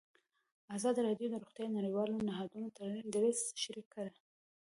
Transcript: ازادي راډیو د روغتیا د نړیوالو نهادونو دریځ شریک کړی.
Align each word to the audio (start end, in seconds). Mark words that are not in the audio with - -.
ازادي 0.77 0.99
راډیو 1.07 1.27
د 1.31 1.35
روغتیا 1.41 1.65
د 1.67 1.71
نړیوالو 1.77 2.25
نهادونو 2.27 2.67
دریځ 3.13 3.39
شریک 3.63 3.87
کړی. 3.95 4.13